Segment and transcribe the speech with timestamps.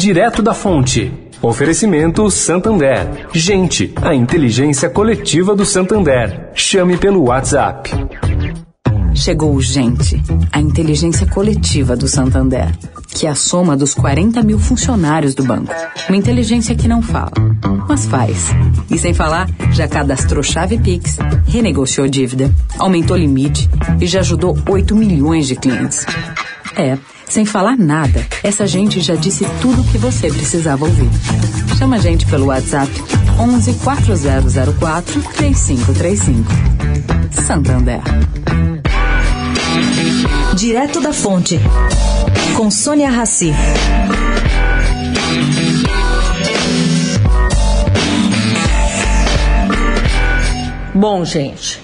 [0.00, 1.12] direto da fonte.
[1.42, 3.28] Oferecimento Santander.
[3.34, 6.48] Gente, a inteligência coletiva do Santander.
[6.54, 7.90] Chame pelo WhatsApp.
[9.14, 12.74] Chegou Gente, a inteligência coletiva do Santander,
[13.08, 15.74] que é a soma dos 40 mil funcionários do banco.
[16.08, 17.32] Uma inteligência que não fala,
[17.86, 18.48] mas faz.
[18.90, 23.68] E sem falar, já cadastrou chave Pix, renegociou dívida, aumentou limite
[24.00, 26.06] e já ajudou 8 milhões de clientes.
[26.74, 26.96] É,
[27.30, 31.08] sem falar nada, essa gente já disse tudo o que você precisava ouvir.
[31.78, 32.90] Chama a gente pelo WhatsApp
[33.38, 36.50] 11 4004 3535.
[37.30, 38.00] Santander.
[40.56, 41.60] Direto da Fonte,
[42.56, 43.54] com Sônia Rassi.
[50.92, 51.80] Bom, gente,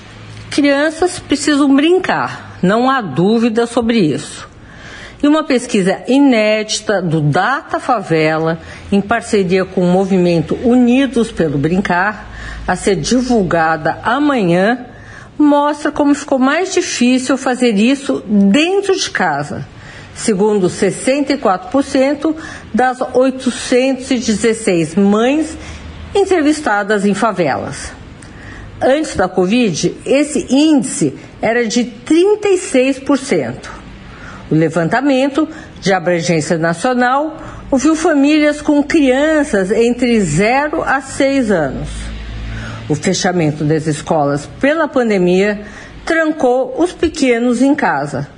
[0.51, 4.55] crianças precisam brincar, não há dúvida sobre isso.
[5.23, 8.61] E uma pesquisa inédita do Data Favela,
[8.93, 12.30] em parceria com o movimento Unidos pelo Brincar,
[12.68, 14.87] a ser divulgada amanhã,
[15.38, 19.66] mostra como ficou mais difícil fazer isso dentro de casa,
[20.15, 22.35] segundo 64%
[22.73, 25.57] das 816 mães
[26.15, 27.93] entrevistadas em favelas.
[28.80, 33.76] Antes da Covid, esse índice era de 36%.
[34.51, 35.49] O levantamento
[35.80, 37.37] de abrangência nacional
[37.71, 41.88] ouviu famílias com crianças entre 0 a 6 anos.
[42.88, 45.63] O fechamento das escolas pela pandemia
[46.05, 48.29] trancou os pequenos em casa.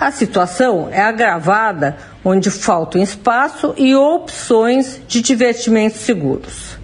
[0.00, 6.78] A situação é agravada onde faltam espaço e opções de divertimentos seguros.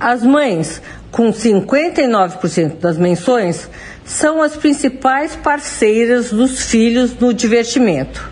[0.00, 3.68] As mães, com 59% das menções,
[4.04, 8.30] são as principais parceiras dos filhos no divertimento.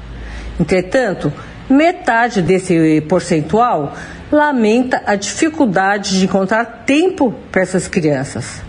[0.58, 1.32] Entretanto,
[1.68, 3.94] metade desse percentual
[4.30, 8.62] lamenta a dificuldade de encontrar tempo para essas crianças.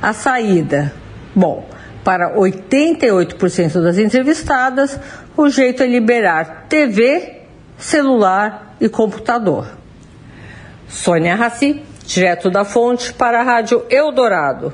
[0.00, 0.92] A saída,
[1.34, 1.68] bom,
[2.04, 4.98] para 88% das entrevistadas,
[5.36, 7.42] o jeito é liberar TV,
[7.78, 9.68] celular e computador.
[10.88, 14.72] Sônia Raci, direto da fonte para a Rádio Eldorado.